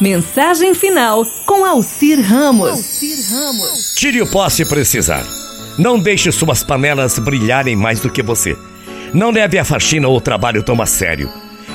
Mensagem 0.00 0.74
final 0.74 1.26
com 1.44 1.64
Alcir 1.64 2.20
Ramos. 2.20 2.70
Tire 3.96 4.22
o 4.22 4.30
pó 4.30 4.48
se 4.48 4.64
precisar. 4.64 5.26
Não 5.76 5.98
deixe 5.98 6.30
suas 6.30 6.62
panelas 6.62 7.18
brilharem 7.18 7.74
mais 7.74 7.98
do 7.98 8.08
que 8.08 8.22
você. 8.22 8.56
Não 9.12 9.32
leve 9.32 9.58
a 9.58 9.64
faxina 9.64 10.06
ou 10.06 10.16
o 10.16 10.20
trabalho 10.20 10.62
tão 10.62 10.80
a 10.80 10.86
sério. 10.86 11.28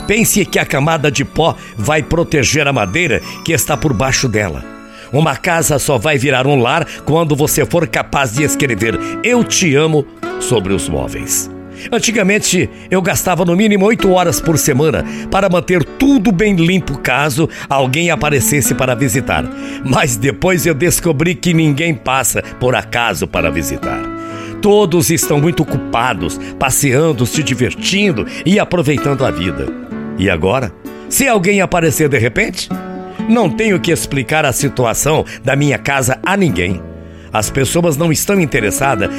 Pense 0.07 0.45
que 0.45 0.57
a 0.57 0.65
camada 0.65 1.11
de 1.11 1.25
pó 1.25 1.57
vai 1.75 2.01
proteger 2.01 2.65
a 2.65 2.71
madeira 2.71 3.21
que 3.43 3.51
está 3.51 3.75
por 3.75 3.91
baixo 3.93 4.29
dela. 4.29 4.63
Uma 5.11 5.35
casa 5.35 5.77
só 5.77 5.97
vai 5.97 6.17
virar 6.17 6.47
um 6.47 6.61
lar 6.61 6.87
quando 7.03 7.35
você 7.35 7.65
for 7.65 7.85
capaz 7.87 8.33
de 8.33 8.43
escrever 8.43 8.97
Eu 9.21 9.43
te 9.43 9.75
amo 9.75 10.07
sobre 10.39 10.71
os 10.71 10.87
móveis. 10.87 11.52
Antigamente, 11.91 12.69
eu 12.89 13.01
gastava 13.01 13.45
no 13.45 13.55
mínimo 13.55 13.85
oito 13.85 14.11
horas 14.11 14.39
por 14.39 14.57
semana 14.57 15.03
para 15.29 15.49
manter 15.49 15.83
tudo 15.83 16.31
bem 16.31 16.55
limpo 16.55 16.97
caso 16.97 17.49
alguém 17.69 18.09
aparecesse 18.09 18.73
para 18.73 18.95
visitar. 18.95 19.43
Mas 19.83 20.15
depois 20.15 20.65
eu 20.65 20.73
descobri 20.73 21.35
que 21.35 21.53
ninguém 21.53 21.93
passa 21.93 22.41
por 22.59 22.75
acaso 22.75 23.27
para 23.27 23.51
visitar. 23.51 24.01
Todos 24.61 25.09
estão 25.09 25.41
muito 25.41 25.63
ocupados, 25.63 26.39
passeando, 26.57 27.25
se 27.25 27.43
divertindo 27.43 28.25
e 28.45 28.59
aproveitando 28.59 29.25
a 29.25 29.31
vida. 29.31 29.67
E 30.17 30.29
agora? 30.29 30.71
Se 31.09 31.27
alguém 31.27 31.59
aparecer 31.59 32.07
de 32.07 32.17
repente? 32.17 32.69
Não 33.27 33.49
tenho 33.49 33.79
que 33.79 33.91
explicar 33.91 34.45
a 34.45 34.53
situação 34.53 35.25
da 35.43 35.55
minha 35.55 35.77
casa 35.77 36.17
a 36.25 36.35
ninguém. 36.35 36.81
As 37.31 37.49
pessoas 37.49 37.97
não 37.97 38.11
estão 38.11 38.39
interessadas 38.39 39.09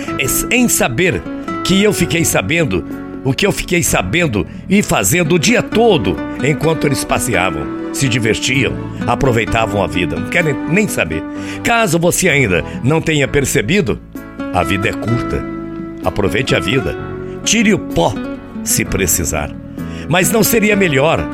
em 0.50 0.68
saber 0.68 1.20
que 1.64 1.82
eu 1.82 1.92
fiquei 1.92 2.24
sabendo, 2.24 2.84
o 3.24 3.32
que 3.32 3.46
eu 3.46 3.50
fiquei 3.50 3.82
sabendo 3.82 4.46
e 4.68 4.82
fazendo 4.82 5.34
o 5.34 5.38
dia 5.38 5.62
todo 5.62 6.14
enquanto 6.44 6.86
eles 6.86 7.02
passeavam, 7.02 7.92
se 7.92 8.06
divertiam, 8.06 8.74
aproveitavam 9.06 9.82
a 9.82 9.86
vida. 9.86 10.16
Não 10.16 10.28
querem 10.28 10.54
nem 10.68 10.86
saber. 10.86 11.22
Caso 11.62 11.98
você 11.98 12.28
ainda 12.28 12.62
não 12.82 13.00
tenha 13.00 13.26
percebido, 13.26 13.98
a 14.52 14.62
vida 14.62 14.90
é 14.90 14.92
curta. 14.92 15.42
Aproveite 16.04 16.54
a 16.54 16.60
vida. 16.60 16.94
Tire 17.42 17.72
o 17.72 17.78
pó 17.78 18.12
se 18.62 18.84
precisar. 18.84 19.50
Mas 20.08 20.30
não 20.30 20.42
seria 20.42 20.76
melhor 20.76 21.26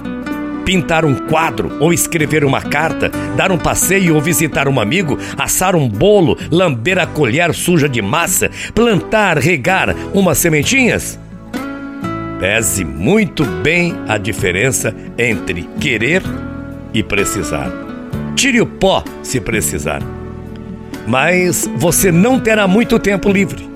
pintar 0.64 1.04
um 1.04 1.14
quadro 1.14 1.76
ou 1.80 1.92
escrever 1.92 2.44
uma 2.44 2.60
carta, 2.60 3.10
dar 3.36 3.50
um 3.50 3.58
passeio 3.58 4.14
ou 4.14 4.20
visitar 4.20 4.68
um 4.68 4.80
amigo, 4.80 5.18
assar 5.36 5.74
um 5.74 5.88
bolo, 5.88 6.36
lamber 6.50 6.98
a 6.98 7.06
colher 7.06 7.54
suja 7.54 7.88
de 7.88 8.00
massa, 8.00 8.50
plantar, 8.74 9.38
regar 9.38 9.94
umas 10.14 10.38
sementinhas? 10.38 11.18
Pese 12.38 12.84
muito 12.84 13.44
bem 13.44 13.94
a 14.08 14.16
diferença 14.16 14.94
entre 15.18 15.68
querer 15.78 16.22
e 16.94 17.02
precisar. 17.02 17.70
Tire 18.34 18.60
o 18.60 18.66
pó 18.66 19.04
se 19.22 19.40
precisar. 19.40 20.00
Mas 21.06 21.68
você 21.76 22.10
não 22.10 22.40
terá 22.40 22.66
muito 22.66 22.98
tempo 22.98 23.30
livre 23.30 23.68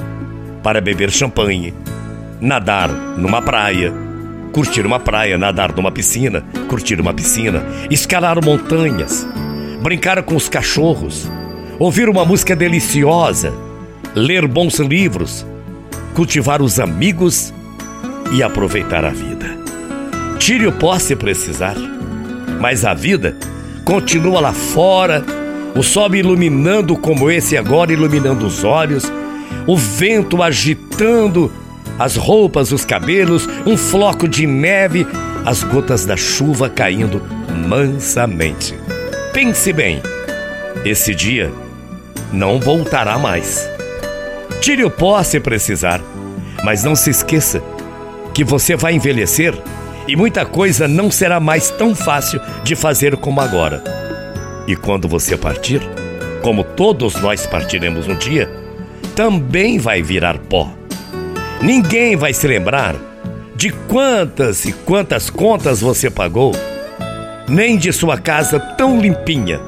para 0.62 0.80
beber 0.80 1.10
champanhe, 1.10 1.74
nadar 2.40 2.88
numa 2.88 3.42
praia, 3.42 3.92
curtir 4.54 4.86
uma 4.86 5.00
praia, 5.00 5.36
nadar 5.36 5.74
numa 5.74 5.90
piscina, 5.90 6.44
curtir 6.68 7.00
uma 7.00 7.12
piscina, 7.12 7.60
escalar 7.90 8.42
montanhas, 8.42 9.26
brincar 9.82 10.22
com 10.22 10.36
os 10.36 10.48
cachorros, 10.48 11.28
ouvir 11.76 12.08
uma 12.08 12.24
música 12.24 12.54
deliciosa, 12.54 13.52
ler 14.14 14.46
bons 14.46 14.78
livros, 14.78 15.44
cultivar 16.14 16.62
os 16.62 16.78
amigos 16.78 17.52
e 18.32 18.44
aproveitar 18.44 19.04
a 19.04 19.10
vida. 19.10 19.58
Tire 20.38 20.68
o 20.68 20.72
pó 20.72 20.96
se 21.00 21.16
precisar, 21.16 21.74
mas 22.60 22.84
a 22.84 22.94
vida 22.94 23.36
continua 23.84 24.38
lá 24.38 24.52
fora, 24.52 25.24
o 25.74 25.82
sol 25.82 26.14
iluminando 26.14 26.96
como 26.96 27.28
esse 27.28 27.56
agora, 27.56 27.92
iluminando 27.92 28.46
os 28.46 28.62
olhos, 28.62 29.12
o 29.66 29.76
vento 29.76 30.40
agitando 30.44 31.50
as 31.98 32.16
roupas, 32.16 32.72
os 32.72 32.84
cabelos, 32.84 33.48
um 33.66 33.76
floco 33.76 34.28
de 34.28 34.46
neve, 34.46 35.06
as 35.44 35.62
gotas 35.62 36.04
da 36.04 36.16
chuva 36.16 36.68
caindo 36.68 37.22
mansamente. 37.66 38.74
Pense 39.32 39.72
bem, 39.72 40.02
esse 40.84 41.14
dia 41.14 41.52
não 42.32 42.58
voltará 42.58 43.18
mais. 43.18 43.68
Tire 44.60 44.84
o 44.84 44.90
pó 44.90 45.22
se 45.22 45.38
precisar, 45.40 46.00
mas 46.64 46.82
não 46.82 46.96
se 46.96 47.10
esqueça 47.10 47.62
que 48.32 48.42
você 48.42 48.74
vai 48.74 48.94
envelhecer 48.94 49.54
e 50.08 50.16
muita 50.16 50.44
coisa 50.44 50.88
não 50.88 51.10
será 51.10 51.38
mais 51.38 51.70
tão 51.70 51.94
fácil 51.94 52.40
de 52.62 52.74
fazer 52.74 53.16
como 53.16 53.40
agora. 53.40 53.82
E 54.66 54.74
quando 54.74 55.06
você 55.08 55.36
partir, 55.36 55.80
como 56.42 56.64
todos 56.64 57.14
nós 57.20 57.46
partiremos 57.46 58.08
um 58.08 58.16
dia, 58.16 58.50
também 59.14 59.78
vai 59.78 60.02
virar 60.02 60.38
pó. 60.38 60.83
Ninguém 61.64 62.14
vai 62.14 62.34
se 62.34 62.46
lembrar 62.46 62.94
de 63.56 63.70
quantas 63.70 64.66
e 64.66 64.72
quantas 64.74 65.30
contas 65.30 65.80
você 65.80 66.10
pagou, 66.10 66.52
nem 67.48 67.78
de 67.78 67.90
sua 67.90 68.18
casa 68.18 68.60
tão 68.60 69.00
limpinha. 69.00 69.58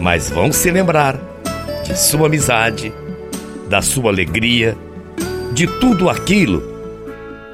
Mas 0.00 0.30
vão 0.30 0.52
se 0.52 0.70
lembrar 0.70 1.18
de 1.82 1.98
sua 1.98 2.28
amizade, 2.28 2.94
da 3.68 3.82
sua 3.82 4.08
alegria, 4.08 4.78
de 5.52 5.66
tudo 5.66 6.08
aquilo 6.08 6.62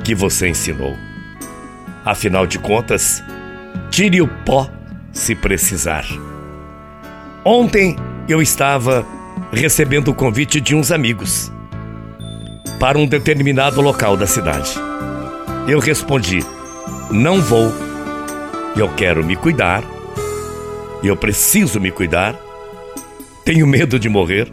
que 0.05 0.15
você 0.15 0.51
ensinou. 0.51 0.95
Afinal 2.05 2.47
de 2.47 2.59
contas, 2.59 3.25
tire 3.91 4.21
o 4.21 4.29
pó 4.29 4.69
se 5.15 5.35
precisar. 5.35 6.05
Ontem 7.43 7.97
eu 8.29 8.43
estava 8.43 9.03
recebendo 9.51 10.09
o 10.09 10.15
convite 10.15 10.61
de 10.61 10.75
uns 10.75 10.93
amigos 10.93 11.51
para 12.79 12.99
um 12.99 13.07
determinado 13.07 13.81
local 13.81 14.17
da 14.17 14.27
cidade. 14.27 14.75
Eu 15.67 15.79
respondi: 15.79 16.41
não 17.11 17.41
vou. 17.41 17.73
Eu 18.77 18.89
quero 18.95 19.25
me 19.25 19.37
cuidar. 19.37 19.83
Eu 21.03 21.17
preciso 21.17 21.81
me 21.81 21.91
cuidar. 21.91 22.35
Tenho 23.45 23.67
medo 23.67 23.99
de 23.99 24.09
morrer. 24.09 24.51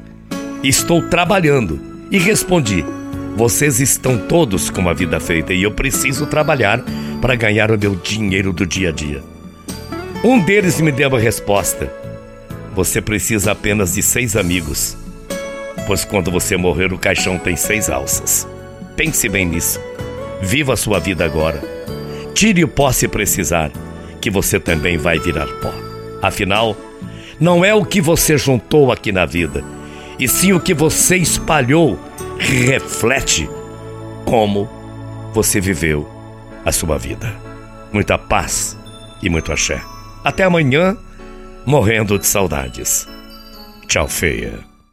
Estou 0.63 1.01
trabalhando. 1.01 1.79
E 2.11 2.17
respondi: 2.17 2.83
vocês 3.35 3.79
estão 3.79 4.17
todos 4.17 4.69
com 4.69 4.89
a 4.89 4.93
vida 4.93 5.19
feita 5.19 5.53
e 5.53 5.63
eu 5.63 5.71
preciso 5.71 6.25
trabalhar 6.25 6.83
para 7.21 7.35
ganhar 7.35 7.71
o 7.71 7.77
meu 7.77 7.95
dinheiro 7.95 8.51
do 8.51 8.65
dia 8.65 8.89
a 8.89 8.91
dia. 8.91 9.23
Um 10.23 10.39
deles 10.39 10.81
me 10.81 10.91
deu 10.91 11.15
a 11.15 11.19
resposta: 11.19 11.91
você 12.75 13.01
precisa 13.01 13.51
apenas 13.51 13.93
de 13.93 14.03
seis 14.03 14.35
amigos 14.35 14.97
pois 15.87 16.03
quando 16.03 16.29
você 16.29 16.57
morrer, 16.57 16.91
o 16.91 16.97
caixão 16.99 17.39
tem 17.39 17.55
seis 17.55 17.89
alças. 17.89 18.45
Pense 18.95 19.27
bem 19.29 19.45
nisso. 19.45 19.79
Viva 20.41 20.73
a 20.73 20.77
sua 20.77 20.99
vida 20.99 21.23
agora. 21.23 21.63
Tire 22.33 22.63
o 22.63 22.67
pó 22.67 22.91
se 22.91 23.07
precisar, 23.07 23.71
que 24.21 24.29
você 24.29 24.59
também 24.59 24.97
vai 24.97 25.17
virar 25.17 25.47
pó. 25.61 25.73
Afinal, 26.21 26.75
não 27.39 27.63
é 27.63 27.73
o 27.73 27.85
que 27.85 28.01
você 28.01 28.37
juntou 28.37 28.91
aqui 28.91 29.11
na 29.11 29.25
vida, 29.25 29.63
e 30.19 30.27
sim 30.27 30.53
o 30.53 30.59
que 30.59 30.73
você 30.73 31.17
espalhou 31.17 31.97
reflete 32.37 33.49
como 34.25 34.69
você 35.33 35.61
viveu 35.61 36.07
a 36.65 36.71
sua 36.71 36.97
vida. 36.97 37.33
Muita 37.91 38.17
paz 38.17 38.77
e 39.23 39.29
muito 39.29 39.51
axé. 39.51 39.81
Até 40.23 40.43
amanhã, 40.43 40.97
morrendo 41.65 42.19
de 42.19 42.27
saudades. 42.27 43.07
Tchau, 43.87 44.07
feia. 44.07 44.76